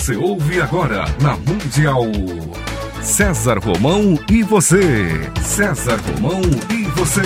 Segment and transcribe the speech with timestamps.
[0.00, 2.04] Você ouve agora na Mundial.
[3.02, 4.80] César Romão e você.
[5.42, 6.40] César Romão
[6.70, 7.20] e você.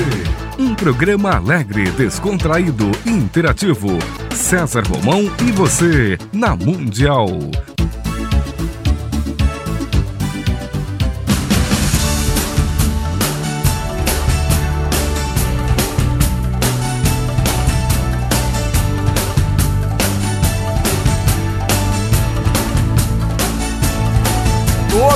[0.59, 3.97] Um programa alegre, descontraído e interativo.
[4.35, 7.29] César Romão e você na Mundial.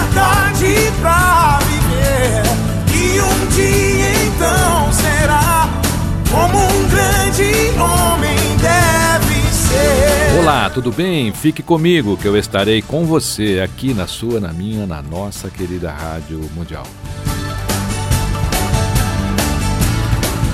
[0.00, 2.42] liberdade pra viver.
[2.94, 5.68] E um dia então será
[6.30, 10.40] como um grande homem deve ser.
[10.40, 11.32] Olá, tudo bem?
[11.32, 15.90] Fique comigo que eu estarei com você aqui na sua, na minha, na nossa querida
[15.90, 16.86] Rádio Mundial.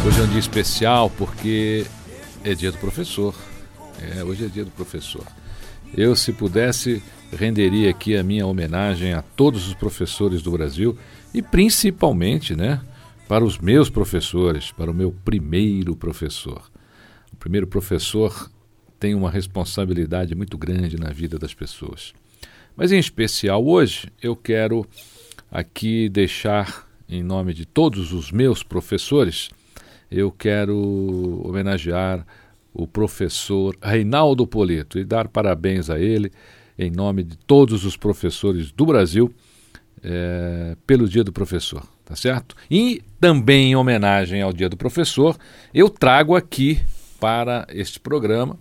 [0.06, 1.84] Hoje é um dia especial porque
[2.44, 3.34] é dia do professor.
[4.00, 5.24] É, hoje é dia do professor.
[5.96, 10.96] Eu, se pudesse, renderia aqui a minha homenagem a todos os professores do Brasil
[11.34, 12.80] e principalmente, né,
[13.28, 16.70] para os meus professores, para o meu primeiro professor.
[17.32, 18.50] O primeiro professor
[18.98, 22.14] tem uma responsabilidade muito grande na vida das pessoas.
[22.76, 24.86] Mas em especial hoje, eu quero
[25.50, 29.50] aqui deixar em nome de todos os meus professores,
[30.10, 32.26] eu quero homenagear
[32.72, 36.30] o professor Reinaldo Poleto e dar parabéns a ele
[36.78, 39.32] em nome de todos os professores do Brasil
[40.02, 42.54] é, pelo Dia do Professor, tá certo?
[42.70, 45.36] E também em homenagem ao Dia do Professor,
[45.72, 46.80] eu trago aqui
[47.18, 48.58] para este programa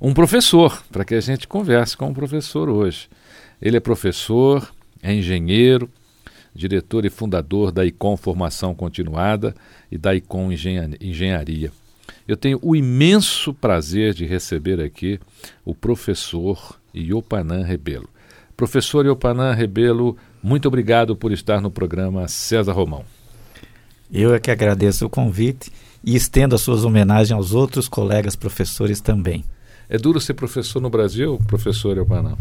[0.00, 3.08] um professor, para que a gente converse com o um professor hoje.
[3.60, 4.72] Ele é professor,
[5.02, 5.90] é engenheiro,
[6.54, 9.54] diretor e fundador da ICOM Formação Continuada
[9.92, 11.70] e da ICOM Engenharia.
[12.26, 15.20] Eu tenho o imenso prazer de receber aqui
[15.64, 18.08] o professor Iopanã Rebelo.
[18.56, 23.04] Professor Iopanã Rebelo, muito obrigado por estar no programa César Romão.
[24.12, 29.00] Eu é que agradeço o convite e estendo as suas homenagens aos outros colegas professores
[29.00, 29.44] também.
[29.88, 32.36] É duro ser professor no Brasil, professor Iopanã?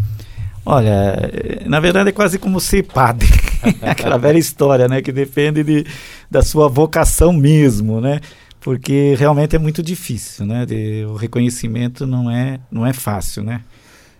[0.66, 1.32] Olha,
[1.66, 3.28] na verdade é quase como ser padre.
[3.82, 5.02] Aquela velha história, né?
[5.02, 5.86] Que depende de,
[6.30, 8.20] da sua vocação mesmo, né?
[8.60, 10.66] Porque realmente é muito difícil, né?
[10.66, 13.62] De, o reconhecimento não é, não é fácil, né?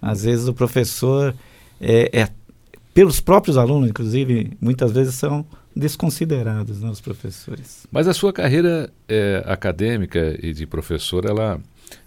[0.02, 1.36] Às vezes o professor
[1.80, 2.30] é, é
[2.94, 5.46] pelos próprios alunos, inclusive, muitas vezes são
[5.76, 7.88] desconsiderados, né, os professores.
[7.92, 11.62] Mas a sua carreira é, acadêmica e de professor, ela,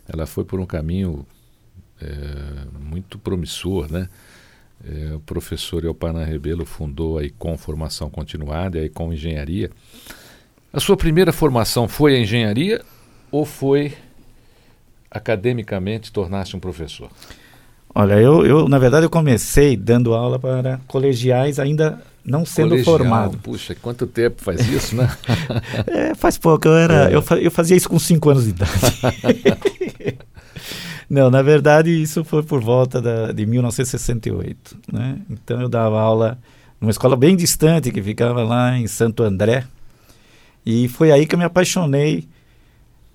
[0.06, 1.24] ela foi por um caminho
[2.00, 2.06] é,
[2.78, 4.08] muito promissor, né?
[4.84, 9.70] É, o professor Elpana Rebelo fundou a ICOM Formação Continuada e a ICOM Engenharia.
[10.72, 12.82] A sua primeira formação foi a engenharia
[13.30, 13.94] ou foi
[15.08, 17.10] academicamente tornar-se um professor?
[17.94, 22.98] Olha, eu, eu, na verdade, eu comecei dando aula para colegiais ainda não sendo Colegial,
[22.98, 23.38] formado.
[23.38, 25.10] Puxa, quanto tempo faz isso, né?
[25.86, 26.68] é, faz pouco.
[26.68, 27.14] Eu, era, é.
[27.14, 28.70] eu, eu fazia isso com 5 anos de idade.
[31.10, 34.76] não, na verdade, isso foi por volta da, de 1968.
[34.90, 35.18] Né?
[35.28, 36.38] Então, eu dava aula
[36.80, 39.64] numa escola bem distante, que ficava lá em Santo André.
[40.64, 42.28] E foi aí que eu me apaixonei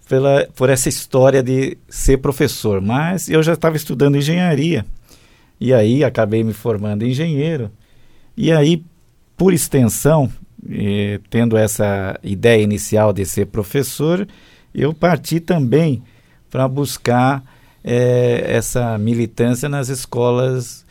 [0.07, 4.85] pela, por essa história de ser professor, mas eu já estava estudando engenharia.
[5.59, 7.71] E aí acabei me formando engenheiro.
[8.35, 8.83] E aí
[9.35, 10.31] por extensão
[10.69, 14.27] eh, tendo essa ideia inicial de ser professor
[14.73, 16.03] eu parti também
[16.49, 17.43] para buscar
[17.83, 20.85] eh, essa militância nas escolas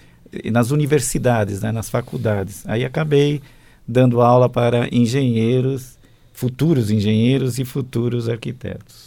[0.52, 2.64] nas universidades né, nas faculdades.
[2.66, 3.40] Aí acabei
[3.86, 5.96] dando aula para engenheiros
[6.32, 9.05] futuros engenheiros e futuros arquitetos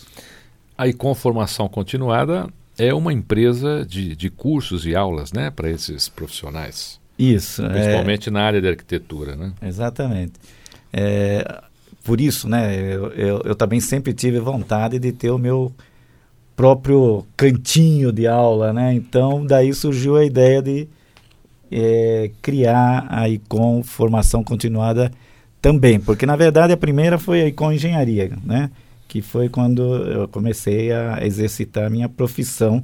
[0.79, 2.47] a Icon Formação Continuada
[2.77, 6.97] é uma empresa de, de cursos e aulas né, para esses profissionais.
[7.17, 7.61] Isso.
[7.61, 8.31] Principalmente é...
[8.31, 9.35] na área de arquitetura.
[9.35, 9.51] Né?
[9.61, 10.35] Exatamente.
[10.93, 11.63] É,
[12.01, 15.73] por isso, né, eu, eu, eu, também sempre tive vontade de ter o meu
[16.55, 18.71] próprio cantinho de aula.
[18.71, 18.93] Né?
[18.93, 20.87] Então, daí surgiu a ideia de
[21.69, 25.11] é, criar a Icon Formação Continuada
[25.61, 25.99] também.
[25.99, 28.31] Porque, na verdade, a primeira foi a Icon Engenharia.
[28.45, 28.71] Né?
[29.09, 32.81] Que foi quando eu comecei a exercitar a minha profissão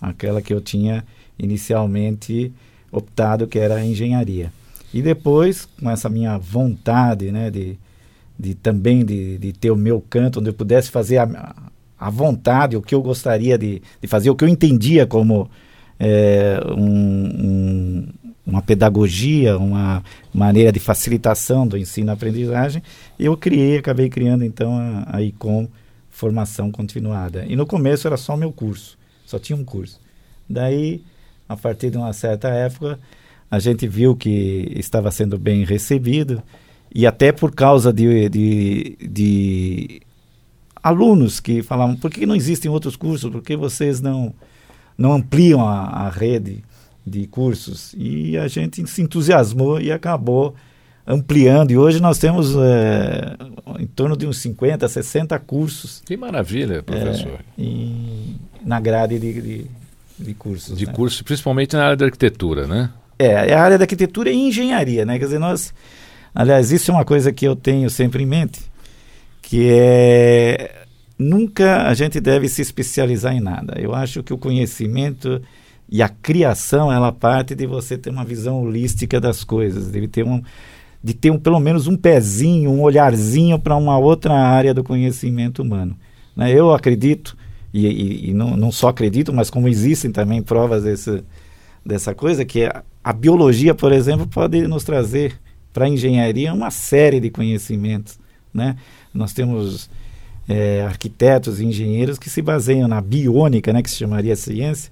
[0.00, 1.04] aquela que eu tinha
[1.36, 2.52] inicialmente
[2.92, 4.52] optado, que era a engenharia.
[4.94, 7.76] E depois, com essa minha vontade, né, de,
[8.38, 11.54] de também de, de ter o meu canto, onde eu pudesse fazer a,
[11.98, 15.50] a vontade, o que eu gostaria de, de fazer, o que eu entendia como
[15.98, 18.06] é, um,
[18.48, 20.02] uma pedagogia, uma
[20.32, 22.82] maneira de facilitação do ensino-aprendizagem,
[23.18, 25.68] eu criei, acabei criando então a, a ICOM
[26.10, 27.44] Formação Continuada.
[27.46, 30.00] E no começo era só o meu curso, só tinha um curso.
[30.48, 31.02] Daí,
[31.46, 32.98] a partir de uma certa época,
[33.50, 36.42] a gente viu que estava sendo bem recebido
[36.92, 40.00] e até por causa de, de, de
[40.82, 44.32] alunos que falavam por que não existem outros cursos, por que vocês não,
[44.96, 46.64] não ampliam a, a rede
[47.08, 47.94] de cursos?
[47.96, 50.54] E a gente se entusiasmou e acabou
[51.08, 51.70] ampliando.
[51.70, 53.34] E hoje nós temos é,
[53.78, 56.02] em torno de uns 50, 60 cursos.
[56.04, 57.40] Que maravilha, professor.
[57.58, 59.66] É, em, na grade de, de,
[60.18, 60.76] de cursos.
[60.76, 60.92] De né?
[60.92, 62.90] cursos, principalmente na área da arquitetura, né?
[63.18, 65.18] É, é a área da arquitetura e engenharia, né?
[65.18, 65.72] Quer dizer, nós.
[66.34, 68.60] Aliás, isso é uma coisa que eu tenho sempre em mente,
[69.40, 70.84] que é.
[71.18, 73.74] Nunca a gente deve se especializar em nada.
[73.76, 75.42] Eu acho que o conhecimento
[75.88, 80.24] e a criação, ela parte de você ter uma visão holística das coisas, deve ter
[80.24, 80.42] um,
[81.02, 85.62] de ter um, pelo menos um pezinho, um olharzinho para uma outra área do conhecimento
[85.62, 85.96] humano.
[86.36, 86.52] Né?
[86.52, 87.36] Eu acredito,
[87.72, 91.24] e, e, e não, não, só acredito, mas como existem também provas desse,
[91.84, 95.38] dessa coisa, que a, a biologia, por exemplo, pode nos trazer
[95.72, 98.18] para a engenharia uma série de conhecimentos.
[98.52, 98.76] Né?
[99.14, 99.88] Nós temos
[100.48, 104.90] é, arquitetos e engenheiros que se baseiam na biônica, né, que se chamaria ciência,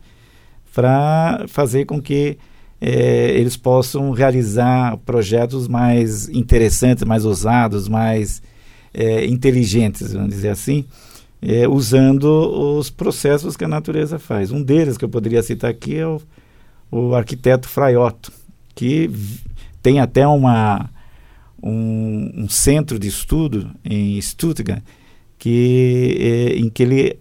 [0.77, 2.37] para fazer com que
[2.79, 8.43] é, eles possam realizar projetos mais interessantes, mais ousados, mais
[8.93, 10.85] é, inteligentes, vamos dizer assim,
[11.41, 12.27] é, usando
[12.79, 14.51] os processos que a natureza faz.
[14.51, 16.21] Um deles que eu poderia citar aqui é o,
[16.91, 18.31] o arquiteto Fraiotto,
[18.75, 19.11] que
[19.81, 20.91] tem até uma,
[21.63, 24.83] um, um, centro de estudo em Stuttgart,
[25.39, 27.19] que, em que ele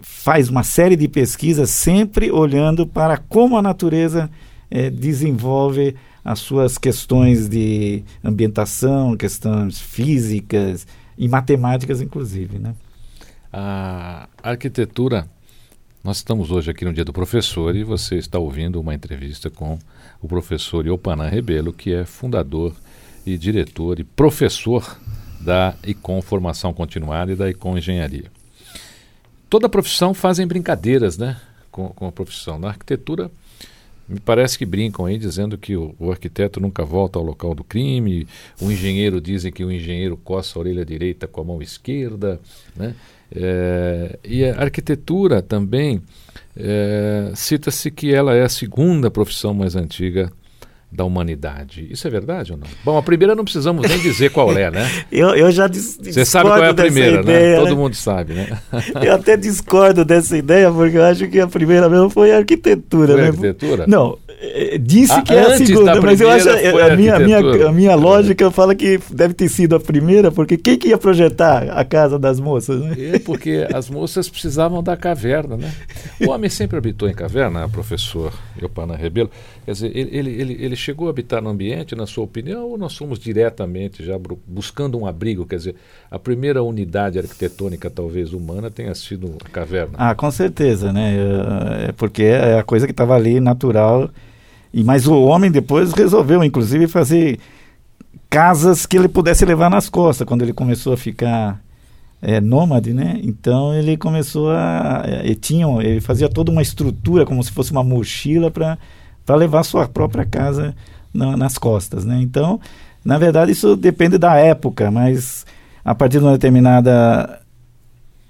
[0.00, 4.30] faz uma série de pesquisas sempre olhando para como a natureza
[4.70, 5.94] é, desenvolve
[6.24, 10.86] as suas questões de ambientação, questões físicas
[11.18, 12.58] e matemáticas, inclusive.
[12.58, 12.74] Né?
[13.52, 15.28] A arquitetura.
[16.02, 19.78] Nós estamos hoje aqui no Dia do Professor e você está ouvindo uma entrevista com
[20.20, 22.74] o professor Iopanan Rebelo, que é fundador
[23.24, 24.98] e diretor e professor
[25.40, 28.30] da ICOM Formação Continuada e da ICOM Engenharia.
[29.48, 32.58] Toda profissão fazem brincadeiras né, com, com a profissão.
[32.58, 33.30] Na arquitetura,
[34.08, 37.64] me parece que brincam aí dizendo que o, o, arquiteto nunca volta ao local do
[37.64, 38.26] crime,
[38.60, 42.40] o engenheiro dizem que o engenheiro coça a orelha direita com a mão esquerda,
[42.76, 42.94] né?
[43.34, 46.02] É, e a arquitetura também
[46.56, 50.30] é, cita-se que ela é a segunda profissão mais antiga
[50.94, 51.86] da humanidade.
[51.90, 52.66] Isso é verdade ou não?
[52.84, 54.88] Bom, a primeira não precisamos nem dizer qual é, né?
[55.10, 57.22] eu, eu já dis Você sabe qual é a primeira, né?
[57.22, 57.56] ideia, né?
[57.56, 57.74] Todo né?
[57.74, 58.58] mundo sabe, né?
[59.02, 63.14] eu até discordo dessa ideia, porque eu acho que a primeira mesmo foi a arquitetura.
[63.14, 63.26] Foi né?
[63.26, 63.86] a arquitetura?
[63.88, 64.16] Não,
[64.80, 66.52] disse ah, que é a segunda, mas eu acho a,
[66.92, 67.38] a minha, a minha,
[67.68, 71.70] a minha lógica fala que deve ter sido a primeira, porque quem que ia projetar
[71.70, 72.80] a casa das moças?
[72.80, 73.14] Né?
[73.14, 75.72] É porque as moças precisavam da caverna, né?
[76.20, 79.30] O homem sempre habitou em caverna, professor Eupana Rebelo.
[79.64, 82.78] Quer dizer, ele, ele, ele, ele chegou a habitar no ambiente, na sua opinião, ou
[82.78, 85.46] nós somos diretamente já buscando um abrigo?
[85.46, 85.74] Quer dizer,
[86.10, 89.94] a primeira unidade arquitetônica, talvez humana, tenha sido a caverna.
[89.96, 91.16] Ah, com certeza, né?
[91.88, 94.10] É porque é a coisa que estava ali natural.
[94.72, 97.38] E mas o homem depois resolveu, inclusive, fazer
[98.28, 101.62] casas que ele pudesse levar nas costas quando ele começou a ficar
[102.20, 103.20] é, nômade, né?
[103.22, 107.84] Então ele começou a, ele tinha, ele fazia toda uma estrutura como se fosse uma
[107.84, 108.78] mochila para
[109.24, 110.74] para levar sua própria casa
[111.12, 112.18] na, nas costas, né?
[112.20, 112.60] Então,
[113.04, 115.46] na verdade, isso depende da época, mas
[115.84, 117.40] a partir de uma determinada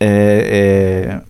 [0.00, 1.22] é,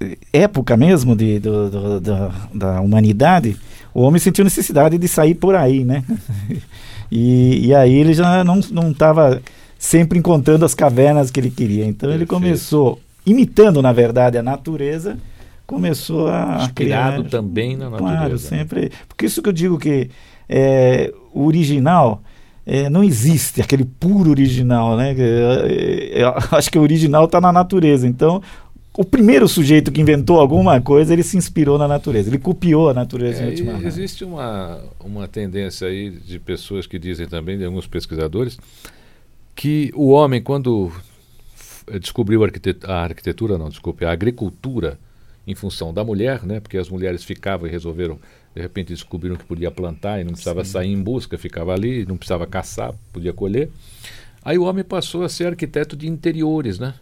[0.00, 3.56] é, época mesmo de, do, do, do, da humanidade,
[3.92, 6.04] o homem sentiu necessidade de sair por aí, né?
[7.10, 9.40] e, e aí ele já não estava
[9.78, 11.84] sempre encontrando as cavernas que ele queria.
[11.84, 15.18] Então ele começou imitando, na verdade, a natureza
[15.66, 18.16] começou a inspirado criar, também na natureza.
[18.16, 18.90] Claro, sempre.
[19.08, 20.10] Porque isso que eu digo que
[20.48, 22.22] é, o original
[22.66, 25.14] é, não existe aquele puro original, né?
[25.18, 28.06] É, eu acho que o original está na natureza.
[28.06, 28.42] Então,
[28.96, 32.94] o primeiro sujeito que inventou alguma coisa, ele se inspirou na natureza, ele copiou a
[32.94, 37.86] natureza é, última Existe uma, uma tendência aí de pessoas que dizem também, de alguns
[37.86, 38.56] pesquisadores,
[39.54, 40.92] que o homem, quando
[42.00, 44.98] descobriu a arquitetura, a arquitetura não, desculpe, a agricultura,
[45.46, 46.60] em função da mulher, né?
[46.60, 48.18] Porque as mulheres ficavam e resolveram,
[48.54, 50.70] de repente descobriram que podia plantar e não precisava Sim.
[50.70, 53.70] sair em busca, ficava ali, não precisava caçar, podia colher.
[54.44, 56.94] Aí o homem passou a ser arquiteto de interiores, né?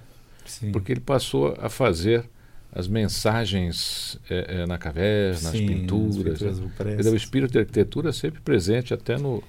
[0.44, 0.72] Sim.
[0.72, 2.24] Porque ele passou a fazer
[2.74, 6.40] as mensagens é, é, na caverna, Sim, as pinturas.
[6.40, 7.10] Né?
[7.10, 9.42] o espírito de arquitetura sempre presente até no,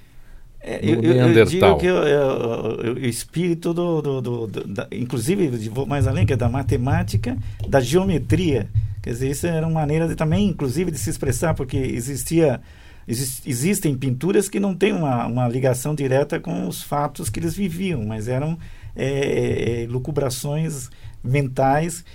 [0.65, 6.07] é, eu, eu, digo que o espírito do, do, do, do da, inclusive vou mais
[6.07, 8.69] além que é da matemática, da geometria,
[9.01, 12.61] quer dizer isso era uma maneira de, também, inclusive, de se expressar, porque existia
[13.05, 17.53] exist, existem pinturas que não têm uma, uma ligação direta com os fatos que eles
[17.53, 18.57] viviam, mas eram
[18.95, 20.89] é, é lucubrações
[21.21, 22.05] mentais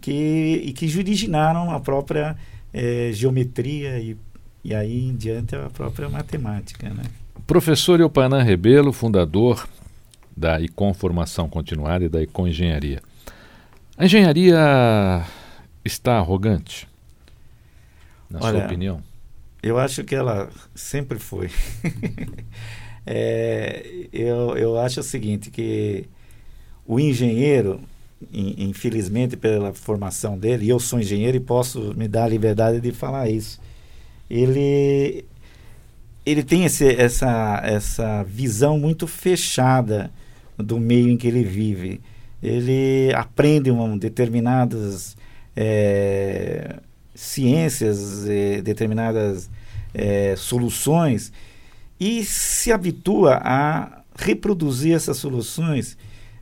[0.00, 2.36] que e que originaram a própria
[2.72, 4.16] é, geometria e,
[4.62, 7.02] e aí em diante a própria matemática, né?
[7.46, 9.68] Professor Eupanã Rebelo, fundador
[10.36, 13.00] da ICOM Formação Continuada e da ICOM Engenharia.
[13.96, 15.24] A engenharia
[15.84, 16.88] está arrogante?
[18.28, 19.00] Na Olha, sua opinião?
[19.62, 21.48] Eu acho que ela sempre foi.
[23.06, 26.08] é, eu, eu acho o seguinte, que
[26.84, 27.80] o engenheiro,
[28.32, 32.90] infelizmente pela formação dele, e eu sou engenheiro e posso me dar a liberdade de
[32.90, 33.60] falar isso,
[34.28, 35.24] ele
[36.26, 40.10] ele tem esse, essa, essa visão muito fechada
[40.58, 42.00] do meio em que ele vive.
[42.42, 45.16] Ele aprende um, determinadas
[45.54, 46.80] é,
[47.14, 49.48] ciências, é, determinadas
[49.94, 51.32] é, soluções
[51.98, 55.96] e se habitua a reproduzir essas soluções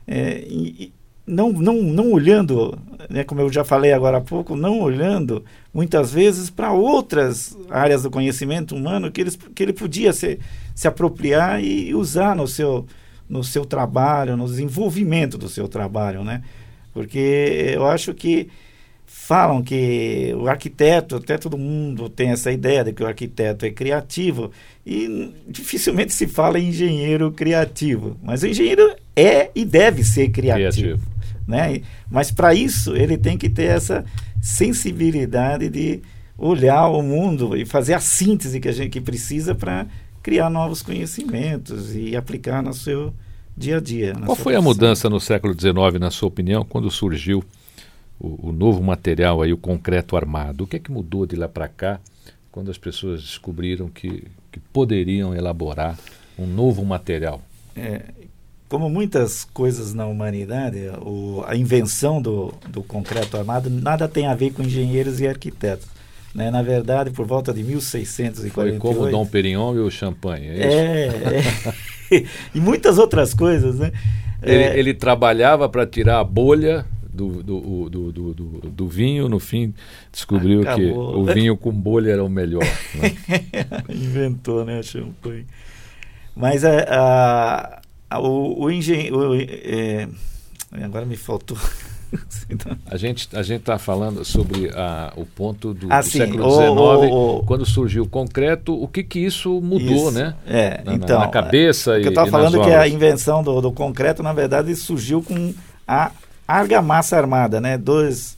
[0.07, 0.91] é, e,
[1.27, 2.77] não, não, não olhando,
[3.09, 8.03] né, como eu já falei agora há pouco, não olhando muitas vezes para outras áreas
[8.03, 10.39] do conhecimento humano que, eles, que ele podia se,
[10.75, 12.85] se apropriar e usar no seu,
[13.27, 16.43] no seu trabalho, no desenvolvimento do seu trabalho, né?
[16.93, 18.47] Porque eu acho que
[19.05, 23.71] falam que o arquiteto, até todo mundo tem essa ideia de que o arquiteto é
[23.71, 24.51] criativo
[24.85, 30.71] e dificilmente se fala em engenheiro criativo, mas o engenheiro é e deve ser criativo.
[30.71, 31.14] criativo.
[31.47, 31.81] Né?
[32.09, 34.03] Mas para isso ele tem que ter essa
[34.41, 36.01] sensibilidade de
[36.37, 39.87] olhar o mundo e fazer a síntese que a gente que precisa para
[40.21, 43.13] criar novos conhecimentos e aplicar no seu
[43.55, 44.13] dia a dia.
[44.25, 47.43] Qual foi a mudança no século XIX, na sua opinião, quando surgiu
[48.19, 50.63] o, o, novo material aí, o concreto armado?
[50.63, 51.99] O que é que mudou de lá para cá,
[52.51, 55.97] quando as pessoas descobriram que, que poderiam elaborar
[56.37, 57.41] um novo material?
[57.75, 58.05] É,
[58.67, 64.33] como muitas coisas na humanidade, o, a invenção do, do concreto armado nada tem a
[64.33, 65.87] ver com engenheiros e arquitetos.
[66.33, 66.51] Né?
[66.51, 68.81] Na verdade, por volta de 1648...
[68.81, 72.15] Foi como o Dom Perignon e o champanhe, é isso?
[72.15, 73.91] É, é e muitas outras coisas, né?
[74.41, 78.33] Ele, é, ele trabalhava para tirar a bolha do, do, do, do,
[78.69, 79.73] do, vinho, no fim
[80.11, 80.77] descobriu Acabou.
[80.77, 82.63] que o vinho com bolha era o melhor.
[82.95, 83.15] Né?
[83.89, 85.45] Inventou, né, champanhe.
[86.35, 87.81] Mas a, a,
[88.11, 89.35] o, o engenheiro.
[89.35, 90.07] É,
[90.83, 91.57] agora me faltou.
[92.85, 97.45] a gente a gente está falando sobre a, o ponto do, ah, do século XIX,
[97.45, 100.35] quando surgiu o concreto, o que que isso mudou, isso, né?
[100.45, 103.71] É, na, então, na cabeça é, e, eu estava falando que a invenção do, do,
[103.71, 105.53] concreto, na verdade, surgiu com
[105.87, 106.11] a
[106.47, 107.77] argamassa armada, né?
[107.77, 108.37] Dois,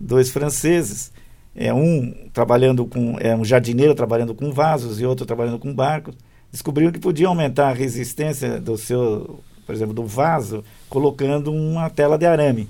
[0.00, 1.12] dois franceses,
[1.54, 6.14] é um trabalhando com é um jardineiro trabalhando com vasos e outro trabalhando com barcos
[6.54, 12.16] descobriram que podiam aumentar a resistência do seu, por exemplo, do vaso, colocando uma tela
[12.16, 12.68] de arame.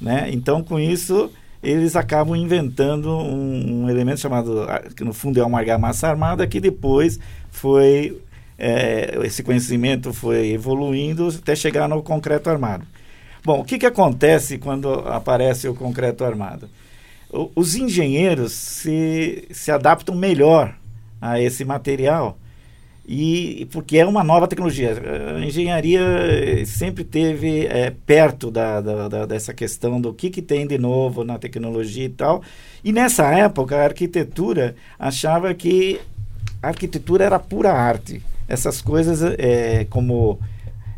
[0.00, 0.30] Né?
[0.30, 1.28] Então, com isso,
[1.60, 6.60] eles acabam inventando um, um, elemento chamado, que no fundo é uma argamassa armada, que
[6.60, 7.18] depois
[7.50, 8.22] foi,
[8.56, 12.86] é, esse conhecimento foi evoluindo até chegar no concreto armado.
[13.44, 16.68] Bom, o que, que acontece quando aparece o concreto armado?
[17.32, 20.76] O, os engenheiros se, se adaptam melhor
[21.20, 22.38] a esse material
[23.06, 24.96] e porque é uma nova tecnologia.
[25.36, 26.00] A engenharia
[26.64, 31.24] sempre teve é, perto da, da, da, dessa questão do que, que tem de novo
[31.24, 32.42] na tecnologia e tal.
[32.84, 36.00] E nessa época a arquitetura achava que
[36.62, 38.22] a arquitetura era pura arte.
[38.48, 40.38] Essas coisas é, como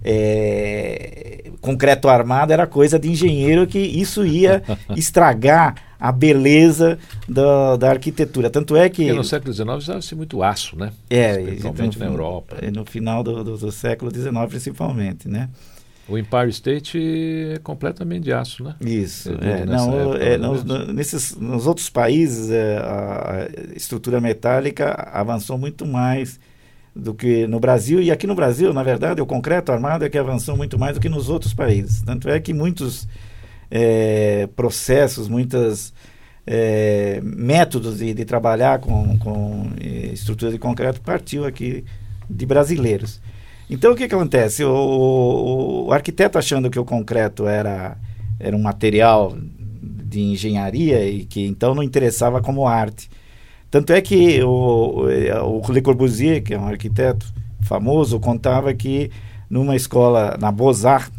[0.04, 4.62] é, concreto armado era coisa de engenheiro que isso ia
[4.94, 8.50] estragar a beleza da, da arquitetura.
[8.50, 9.04] Tanto é que.
[9.04, 10.92] Porque no século XIX usava-se muito aço, né?
[11.08, 12.56] É, principalmente no, na Europa.
[12.70, 15.49] No final do, do, do século XIX, principalmente, né?
[16.06, 16.99] O Empire State
[17.54, 18.75] é completamente de aço, né?
[18.82, 19.30] Isso.
[19.40, 25.87] É, não, época, é, nos, nesses, nos outros países, é, a estrutura metálica avançou muito
[25.87, 26.38] mais
[26.94, 28.00] do que no Brasil.
[28.00, 31.00] E aqui no Brasil, na verdade, o concreto armado é que avançou muito mais do
[31.00, 32.02] que nos outros países.
[32.02, 33.08] Tanto é que muitos
[33.70, 35.92] é, processos, muitas
[36.46, 41.84] é, métodos de, de, trabalhar com, com é, estrutura de concreto partiu aqui
[42.28, 43.20] de brasileiros.
[43.68, 44.62] Então o que, que acontece?
[44.62, 47.96] O, o, o, arquiteto achando que o concreto era,
[48.38, 49.36] era um material
[49.82, 53.10] de engenharia e que então não interessava como arte.
[53.74, 55.08] Tanto é que o,
[55.42, 57.26] o Le Corbusier, que é um arquiteto
[57.60, 59.10] famoso, contava que
[59.50, 61.10] numa escola, na Beaux-Arts,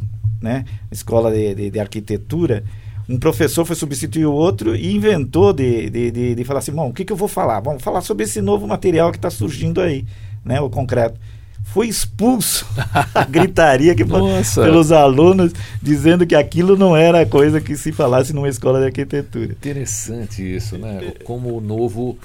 [0.42, 2.64] né, escola de, de, de arquitetura,
[3.10, 6.88] um professor foi substituir o outro e inventou de, de, de, de falar assim, bom,
[6.88, 7.60] o que, que eu vou falar?
[7.60, 10.06] Vamos falar sobre esse novo material que está surgindo aí,
[10.42, 11.20] né, o concreto.
[11.62, 12.66] Foi expulso
[13.14, 18.48] a gritaria que pelos alunos, dizendo que aquilo não era coisa que se falasse numa
[18.48, 19.52] escola de arquitetura.
[19.52, 21.16] Interessante isso, né?
[21.26, 22.18] Como o novo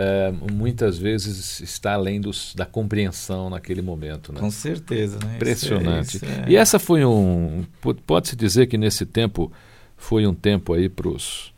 [0.00, 4.32] é, muitas vezes está além dos, da compreensão naquele momento.
[4.32, 4.38] Né?
[4.38, 5.18] Com certeza.
[5.24, 5.34] Né?
[5.34, 6.16] Impressionante.
[6.18, 6.50] Isso é, isso é...
[6.50, 7.64] E essa foi um.
[8.06, 9.50] Pode-se dizer que nesse tempo
[9.96, 11.52] foi um tempo aí para os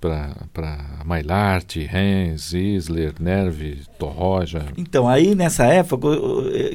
[0.00, 4.64] para Maillart, Hens, Isler, Nerve, Torroja.
[4.74, 6.08] Então, aí nessa época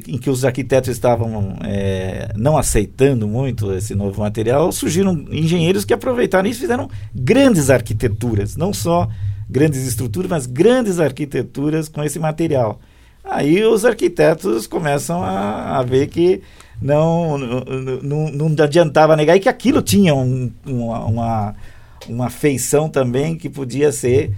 [0.08, 5.92] em que os arquitetos estavam é, não aceitando muito esse novo material, surgiram engenheiros que
[5.96, 9.10] aproveitaram isso e fizeram grandes arquiteturas, não só
[9.50, 12.80] grandes estruturas, mas grandes arquiteturas com esse material.
[13.24, 16.42] Aí os arquitetos começam a, a ver que
[16.82, 21.56] não, não, não, adiantava negar e que aquilo tinha um, uma, uma,
[22.08, 24.32] uma feição também que podia ser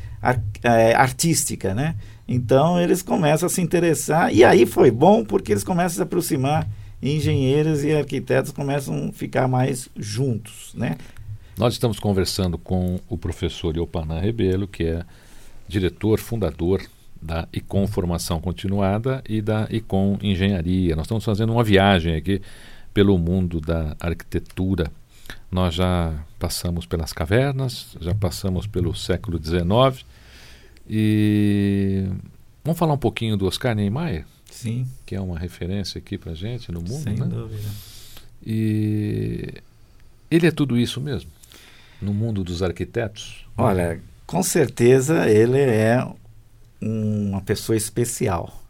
[0.63, 1.95] é, artística, né?
[2.27, 6.01] Então eles começam a se interessar e aí foi bom porque eles começam a se
[6.01, 6.67] aproximar
[7.01, 10.95] engenheiros e arquitetos começam a ficar mais juntos, né?
[11.57, 15.03] Nós estamos conversando com o professor Iopanan Rebelo, que é
[15.67, 16.83] diretor, fundador
[17.19, 20.95] da ICOM Formação Continuada e da ICOM Engenharia.
[20.95, 22.43] Nós estamos fazendo uma viagem aqui
[22.93, 24.91] pelo mundo da arquitetura.
[25.51, 30.05] Nós já passamos pelas cavernas, já passamos pelo século XIX
[30.87, 32.05] e
[32.63, 34.27] vamos falar um pouquinho do Oscar Niemeyer?
[34.51, 34.87] Sim.
[35.07, 37.25] Que é uma referência aqui para gente no mundo, Sem né?
[37.25, 37.67] dúvida.
[38.45, 39.55] E
[40.29, 41.36] ele é tudo isso mesmo?
[42.01, 43.45] No mundo dos arquitetos?
[43.57, 46.05] Olha, com certeza ele é
[46.81, 48.63] uma pessoa especial.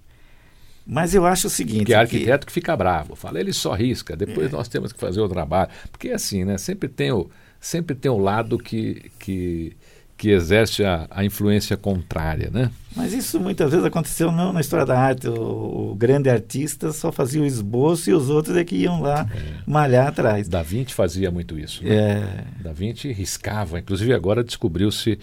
[0.85, 1.85] Mas eu acho o seguinte.
[1.85, 3.15] Que é arquiteto que, que fica bravo.
[3.15, 4.55] Fala, ele só risca, depois é.
[4.55, 5.69] nós temos que fazer o trabalho.
[5.91, 6.57] Porque assim, né?
[6.57, 9.75] Sempre tem o, sempre tem o lado que, que,
[10.17, 12.71] que exerce a, a influência contrária, né?
[12.95, 15.27] Mas isso muitas vezes aconteceu não na história da arte.
[15.27, 19.29] O, o grande artista só fazia o esboço e os outros é que iam lá
[19.31, 19.61] é.
[19.67, 20.49] malhar atrás.
[20.49, 21.83] Da Vinci fazia muito isso.
[21.83, 21.95] Né?
[21.95, 22.63] É.
[22.63, 23.77] Da Vinci riscava.
[23.77, 25.19] Inclusive agora descobriu-se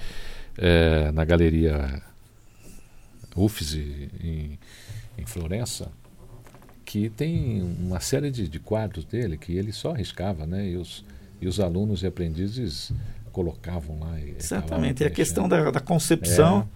[0.56, 2.00] é, na galeria
[3.34, 4.56] Uffizi, em,
[5.18, 5.90] em Florença,
[6.84, 10.68] que tem uma série de, de, quadros dele que ele só arriscava, né?
[10.68, 11.04] E os,
[11.40, 12.92] e os alunos e aprendizes
[13.34, 14.16] colocavam lá.
[14.20, 16.68] Exatamente, é a questão da, da concepção,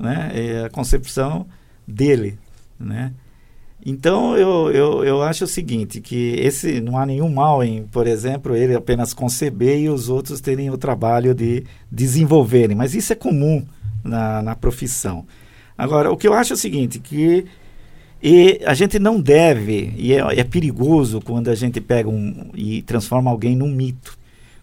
[0.00, 0.02] é.
[0.02, 0.30] né?
[0.34, 1.46] É a concepção
[1.86, 2.38] dele,
[2.80, 3.12] né?
[3.84, 8.06] Então eu, eu, eu acho o seguinte, que esse não há nenhum mal em, por
[8.06, 13.16] exemplo, ele apenas conceber e os outros terem o trabalho de desenvolverem, mas isso é
[13.16, 13.64] comum
[14.02, 15.26] na, na profissão.
[15.76, 17.44] Agora, o que eu acho é o seguinte, que
[18.20, 22.82] e a gente não deve, e é, é, perigoso quando a gente pega um, e
[22.82, 24.17] transforma alguém num mito.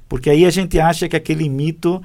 [0.08, 2.02] Porque aí a gente acha que aquele mito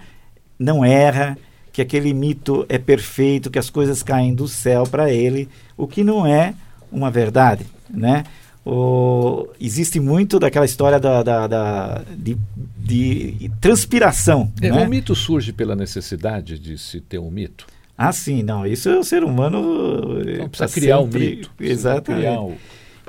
[0.59, 1.37] não erra,
[1.73, 6.03] que aquele mito é perfeito, que as coisas caem do céu para ele, o que
[6.03, 6.55] não é
[6.91, 8.25] uma verdade, né?
[8.65, 12.37] O, existe muito daquela história da, da, da de,
[12.77, 14.53] de, transpiração.
[14.61, 14.85] É, né?
[14.85, 17.67] O mito surge pela necessidade de se ter um mito?
[17.97, 18.67] Ah, sim, não.
[18.67, 20.21] Isso é o ser humano.
[20.21, 21.51] Então, precisa tá criar sempre, um mito.
[21.59, 22.59] Exatamente.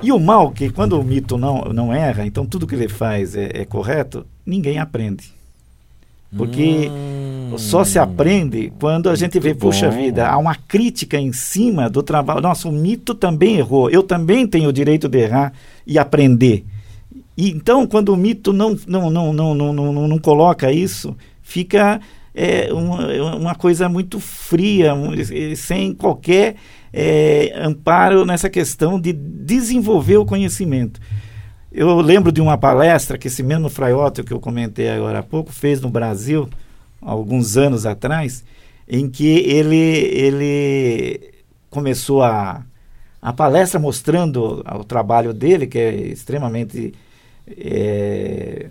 [0.02, 3.34] E o mal, que quando o mito não, não erra, então tudo que ele faz
[3.34, 5.32] é, é correto, ninguém aprende.
[6.36, 9.68] Porque hum, só se aprende quando a gente vê, bom.
[9.68, 12.40] puxa vida, há uma crítica em cima do trabalho.
[12.40, 13.90] Nossa, o mito também errou.
[13.90, 15.52] Eu também tenho o direito de errar
[15.86, 16.64] e aprender.
[17.36, 22.00] E, então, quando o mito não, não, não, não, não, não, não coloca isso, fica
[22.34, 24.94] é uma, uma coisa muito fria,
[25.56, 26.56] sem qualquer
[26.92, 31.00] é, amparo nessa questão de desenvolver o conhecimento.
[31.70, 35.50] Eu lembro de uma palestra que esse mesmo Fraiotto que eu comentei agora há pouco
[35.50, 36.48] fez no Brasil,
[37.00, 38.44] alguns anos atrás,
[38.86, 41.32] em que ele, ele
[41.70, 42.62] começou a,
[43.22, 46.92] a palestra mostrando o trabalho dele, que é extremamente
[47.48, 48.68] é,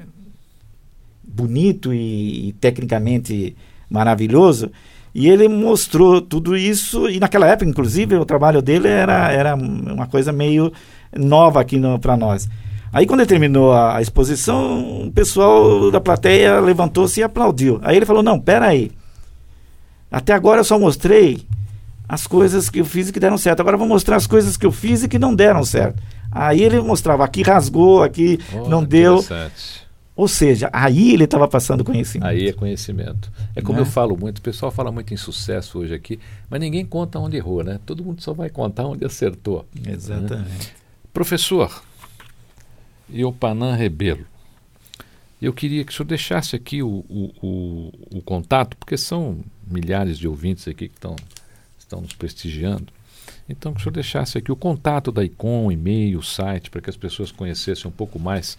[1.23, 3.55] bonito e, e tecnicamente
[3.89, 4.71] maravilhoso.
[5.13, 10.07] E ele mostrou tudo isso, e naquela época, inclusive, o trabalho dele era, era uma
[10.07, 10.71] coisa meio
[11.15, 12.47] nova aqui para nós.
[12.93, 17.79] Aí, quando ele terminou a, a, exposição, o pessoal da plateia levantou-se e aplaudiu.
[17.83, 18.91] Aí ele falou: Não, peraí,
[20.09, 21.45] Até agora eu só mostrei
[22.07, 23.61] as coisas que eu fiz e que deram certo.
[23.61, 26.03] Agora eu vou mostrar as coisas que eu fiz e que não deram certo.
[26.29, 29.25] Aí ele mostrava, aqui rasgou, aqui oh, não deu.
[30.21, 32.29] Ou seja, aí ele estava passando conhecimento.
[32.29, 33.31] Aí é conhecimento.
[33.55, 33.81] É como né?
[33.81, 37.37] eu falo muito, o pessoal fala muito em sucesso hoje aqui, mas ninguém conta onde
[37.37, 37.79] errou, né?
[37.87, 39.65] Todo mundo só vai contar onde acertou.
[39.73, 39.93] Né?
[39.93, 40.67] Exatamente.
[40.67, 40.73] Né?
[41.11, 41.83] Professor,
[43.11, 44.23] Iopanã Rebelo,
[45.41, 50.19] eu queria que o senhor deixasse aqui o, o, o, o contato, porque são milhares
[50.19, 51.15] de ouvintes aqui que estão,
[51.79, 52.93] estão nos prestigiando.
[53.49, 56.79] Então, que o senhor deixasse aqui o contato da ICOM, o e-mail, o site, para
[56.79, 58.55] que as pessoas conhecessem um pouco mais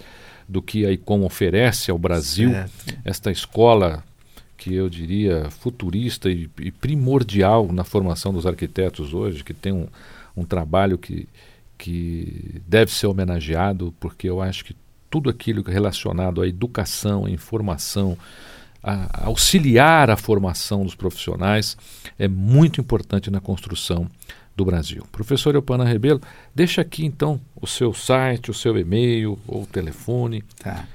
[0.52, 2.98] do que a ICOM oferece ao Brasil, certo.
[3.04, 4.04] esta escola
[4.56, 9.88] que eu diria futurista e, e, primordial na formação dos arquitetos hoje, que tem um,
[10.36, 11.26] um trabalho que,
[11.76, 14.76] que deve ser homenageado, porque eu acho que
[15.10, 18.16] tudo aquilo relacionado à educação, à informação,
[18.82, 21.76] a auxiliar a formação dos profissionais
[22.18, 24.08] é muito importante na construção
[24.56, 25.04] do Brasil.
[25.10, 26.20] Professor Eupana Rebelo,
[26.54, 30.44] deixa aqui então o seu site, o seu e-mail ou telefone.
[30.62, 30.86] Tá.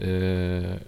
[0.00, 0.80] é,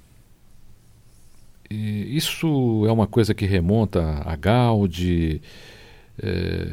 [1.71, 5.41] isso é uma coisa que remonta a Gaudi,
[6.23, 6.67] é,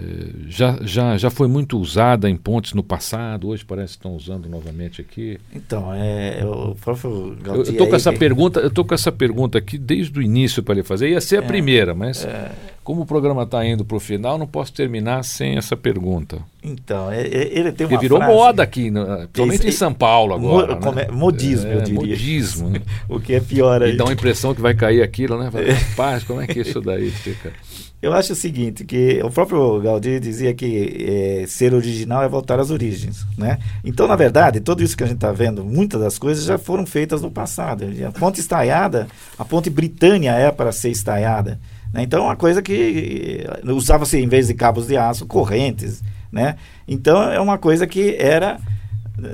[0.47, 4.47] já, já, já foi muito usada em pontes no passado, hoje parece que estão usando
[4.47, 5.38] novamente aqui.
[5.53, 9.77] Então, é, o próprio Eu estou com essa pergunta, eu tô com essa pergunta aqui
[9.77, 11.10] desde o início para ele fazer.
[11.10, 12.51] Ia ser a é, primeira, mas é...
[12.84, 16.39] como o programa está indo para o final, não posso terminar sem essa pergunta.
[16.62, 18.34] Então, é, é, ele tem uma virou frase...
[18.34, 20.76] moda aqui, principalmente em São Paulo agora.
[20.76, 21.08] Mo, né?
[21.12, 22.00] Modismo, eu diria.
[22.00, 22.69] Modismo.
[22.69, 22.82] Né?
[23.08, 23.93] o que é pior aí.
[23.93, 25.50] E dá uma impressão que vai cair aquilo, né?
[25.89, 27.54] Rapaz, como é que isso daí fica?
[28.02, 32.60] Eu acho o seguinte, que o próprio Gaudí dizia que é, ser original é voltar
[32.60, 33.60] às origens, né?
[33.82, 36.86] Então, na verdade, tudo isso que a gente está vendo, muitas das coisas já foram
[36.86, 37.86] feitas no passado.
[38.06, 39.08] A ponte estaiada,
[39.39, 41.62] a ponte Britânia é para ser estaiada.
[41.93, 42.01] Né?
[42.03, 46.56] Então, é uma coisa que eh, usava-se, em vez de cabos de aço, correntes, né?
[46.88, 48.60] Então, é uma coisa que era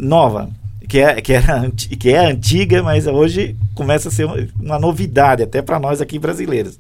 [0.02, 0.50] nova,
[0.88, 4.26] que é, que, era, que é antiga, mas hoje começa a ser
[4.60, 6.78] uma, novidade, até para nós aqui brasileiros.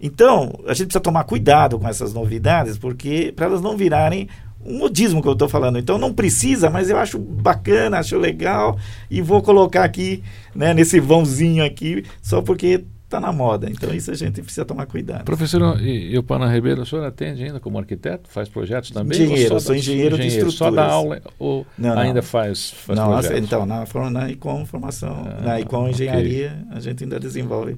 [0.00, 4.28] Então, a gente precisa tomar cuidado com essas novidades, porque para elas não virarem
[4.64, 5.78] um modismo que eu estou falando.
[5.78, 8.78] Então não precisa, mas eu acho bacana, acho legal
[9.10, 10.22] e vou colocar aqui,
[10.54, 13.68] né, nesse vãozinho aqui, só porque está na moda.
[13.68, 15.24] Então isso a gente precisa tomar cuidado.
[15.24, 18.30] Professor, e, e o Pana Ribeiro, o senhor atende ainda como arquiteto?
[18.30, 19.20] Faz projetos também?
[19.20, 20.54] Engenheiro, sou engenheiro, engenheiro de estruturas.
[20.54, 23.38] Só da aula ou não, ainda faz, faz não, projetos?
[23.38, 26.76] Então, na, na ICOM Formação, ah, na ICOM Engenharia, okay.
[26.76, 27.76] a gente ainda desenvolve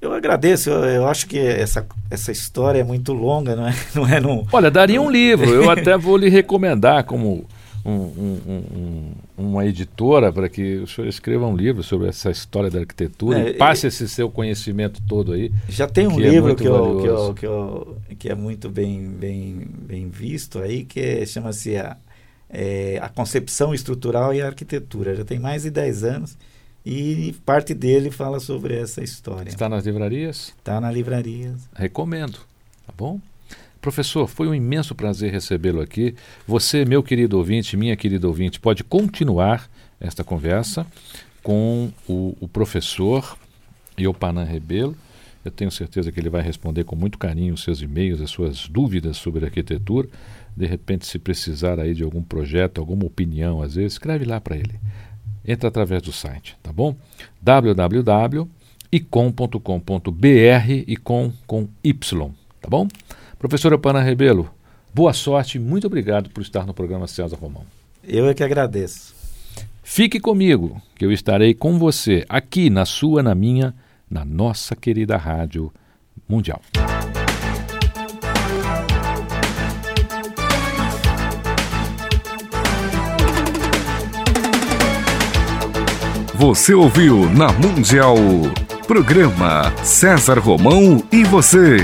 [0.01, 3.75] Eu agradeço, eu, eu, acho que essa, essa história é muito longa, não é?
[3.95, 7.47] Não é num, Olha, daria um livro, eu até vou lhe recomendar como
[7.87, 12.81] um, um, uma editora para que o senhor escreva um livro sobre essa história da
[12.81, 15.53] arquitetura é, e passe esse seu conhecimento todo aí.
[15.69, 18.69] Já tem um é livro é que, eu, que, eu, que, eu, que, é muito
[18.69, 21.97] bem, bem, bem visto aí, que chama-se a,
[22.59, 25.15] é, a Concepção Estrutural e a Arquitetura.
[25.15, 26.39] Já tem mais de 10 anos
[26.87, 29.51] e parte dele fala sobre essa história.
[29.51, 30.55] Está nas livrarias?
[30.59, 31.69] Está nas livrarias.
[31.75, 32.39] Recomendo,
[32.87, 33.21] tá bom?
[33.79, 36.15] Professor, foi um imenso prazer recebê-lo aqui.
[36.49, 39.69] Você, meu querido ouvinte, minha querida ouvinte, pode continuar
[40.01, 40.87] esta conversa
[41.43, 43.37] com o, o professor
[43.99, 44.97] Iopanan Rebelo.
[45.47, 48.67] Eu tenho certeza que ele vai responder com muito carinho os seus e-mails, as suas
[48.67, 50.09] dúvidas sobre arquitetura.
[50.57, 54.57] De repente, se precisar aí de algum projeto, alguma opinião, às vezes, escreve lá para
[54.57, 54.75] ele.
[55.47, 56.97] Entra através do site, tá bom?
[57.41, 58.51] www.icom.com.br
[60.69, 62.31] e com com Y,
[62.61, 62.89] tá bom?
[63.39, 64.51] Professora Pana Rebelo,
[64.93, 67.63] boa sorte e muito obrigado por estar no programa César Romão.
[68.03, 69.15] Eu é que agradeço.
[69.85, 73.73] Fique comigo, que eu estarei com você aqui na sua, na minha,
[74.11, 75.73] na nossa querida Rádio
[76.29, 76.61] Mundial.
[86.35, 88.17] Você ouviu na Mundial.
[88.87, 91.77] Programa César Romão e você.